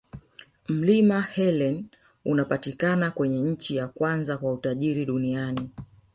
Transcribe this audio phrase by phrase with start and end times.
[0.67, 1.85] Mlima helen
[2.25, 5.69] unapatikana kwenye nchi ya kwanza kwa tajiri duniani